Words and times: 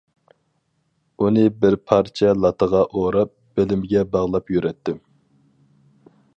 ئۇنى 1.25 1.43
بىر 1.65 1.77
پارچە 1.91 2.33
لاتىغا 2.45 2.81
ئوراپ، 3.01 3.35
بېلىمگە 3.61 4.03
باغلاپ 4.17 4.53
يۈرەتتىم. 4.57 5.01